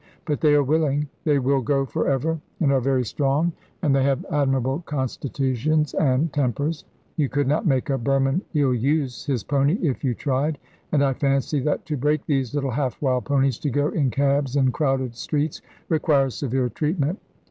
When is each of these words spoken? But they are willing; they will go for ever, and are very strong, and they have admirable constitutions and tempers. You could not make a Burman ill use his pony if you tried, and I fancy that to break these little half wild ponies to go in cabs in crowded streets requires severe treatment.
But 0.25 0.41
they 0.41 0.55
are 0.55 0.63
willing; 0.63 1.09
they 1.25 1.37
will 1.37 1.61
go 1.61 1.85
for 1.85 2.07
ever, 2.07 2.41
and 2.59 2.71
are 2.71 2.79
very 2.79 3.05
strong, 3.05 3.53
and 3.83 3.95
they 3.95 4.01
have 4.01 4.25
admirable 4.31 4.81
constitutions 4.87 5.93
and 5.93 6.33
tempers. 6.33 6.85
You 7.17 7.29
could 7.29 7.47
not 7.47 7.67
make 7.67 7.91
a 7.91 7.99
Burman 7.99 8.41
ill 8.55 8.73
use 8.73 9.27
his 9.27 9.43
pony 9.43 9.75
if 9.79 10.03
you 10.03 10.15
tried, 10.15 10.57
and 10.91 11.03
I 11.03 11.13
fancy 11.13 11.59
that 11.59 11.85
to 11.85 11.97
break 11.97 12.25
these 12.25 12.55
little 12.55 12.71
half 12.71 12.99
wild 12.99 13.25
ponies 13.25 13.59
to 13.59 13.69
go 13.69 13.89
in 13.89 14.09
cabs 14.09 14.55
in 14.55 14.71
crowded 14.71 15.13
streets 15.13 15.61
requires 15.87 16.33
severe 16.33 16.69
treatment. 16.69 17.19